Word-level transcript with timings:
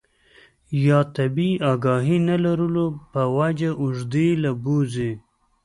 يا 0.85 0.99
طبي 1.15 1.49
اګاهي 1.71 2.17
نۀ 2.27 2.35
لرلو 2.43 2.87
پۀ 3.11 3.23
وجه 3.37 3.71
اوږدې 3.81 4.27
له 4.43 4.51
بوځي 4.63 5.11